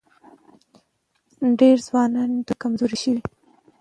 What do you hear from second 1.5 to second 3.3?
ډېری ځوانان دومره کمزوري شوي